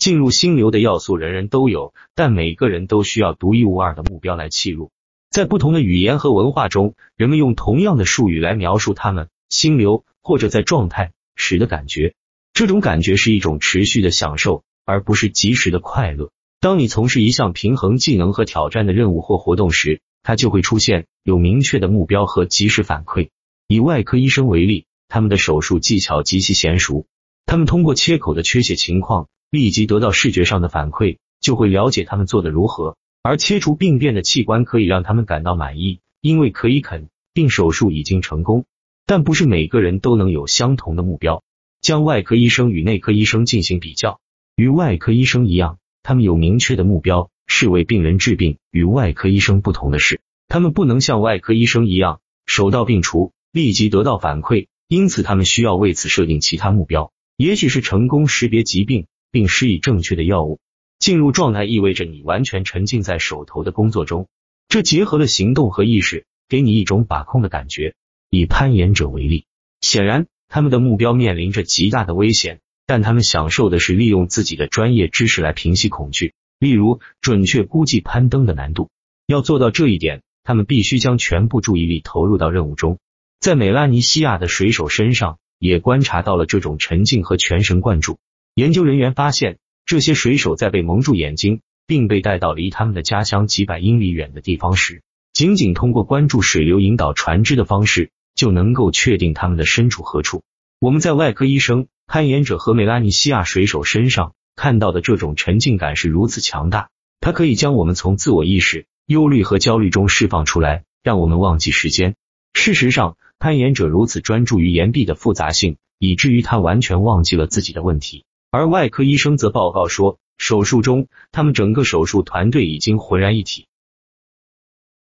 [0.00, 4.90] 进入心流的要素人人都有，但每个人都需要独一无二的目标来切入。
[5.28, 12.14] 在不同的语言和文化中，人们用同样的术语来描述他们心流或者在状态时的感觉。
[12.54, 16.30] 这种感觉是一种持续的享受，而不是即时的快乐。
[16.60, 23.28] 当你从事一项平衡技能和挑战的任务或活动时，它就会出现有明确的目标和及时反馈。
[23.68, 27.06] 以外科医生为例，他们的手术技巧极其娴熟，
[27.44, 32.96] 他们通过切口的缺血情况立即得到视觉上的反馈，就会了解他们做的如何。
[33.22, 38.64] 而切除病变的器官可以让他们感到满意，因为可以肯定手术已经成功。
[39.06, 41.42] 但不是每个人都能有相同的目标。
[41.80, 44.20] 将外科医生与内科医生进行比较，
[44.54, 48.58] 与外科医生一样，他们有明确的目标，是为病人治病。
[48.70, 60.58] 与外科医生不同的是，他们不能像外科医生一样手到病除，立即得到反馈，因此他们需要为此设定其他目标，也许是成功识别疾病并施以正确的药物。
[60.98, 64.28] 进入状态意味着你完全沉浸在手头的工作中，
[64.68, 67.94] 这结合了行动和意识，给你一种把控的感觉。
[68.28, 69.46] 以攀岩者为例，
[69.80, 70.26] 显然。
[70.52, 78.90] 他们的目标面临着极大的危险，但他们享受的是利用自己的专业知识来平息恐惧，例如准确估计攀登的难度。
[79.28, 82.98] 要做到这一点，他们必须将全部注意力投入到任务中。
[83.38, 88.18] 在美拉尼西亚的水手身上，也观察到了这种沉静和全神贯注。
[88.54, 98.10] 研究人员发现，这些水手在被蒙住眼睛，并被带到离他们的家乡几百英里远的地方时，仅仅通过关注水流引导船只的方式。
[98.36, 100.44] 就能够确定他们的身处何处。
[100.78, 106.88] 我们在外科医生、攀岩者和美拉尼西亚水手身上看到的这种沉浸感是如此强大，
[107.20, 112.14] 它可以将我们从自我意识、忧虑和焦虑中释放出来，让我们忘记时间。
[112.54, 118.24] 事实上，攀岩者如此专注于岩壁的复杂性，以至于他完全忘记了自己的问题。
[118.52, 123.68] 而外科医生则报告说，手术中他们整个手术团队已经浑然一体，